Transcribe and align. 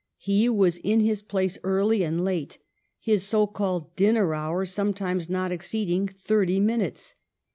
He 0.17 0.49
was 0.49 0.77
in 0.77 1.01
his 1.01 1.21
place 1.21 1.59
early 1.63 2.01
and 2.01 2.25
late, 2.25 2.57
his 2.99 3.23
so 3.23 3.45
called 3.45 3.95
'dinner 3.95 4.33
hour' 4.33 4.65
sometimes 4.65 5.29
not 5.29 5.51
ex 5.51 5.69
ceeding 5.69 6.09
thirty 6.09 6.59
minutes. 6.59 7.13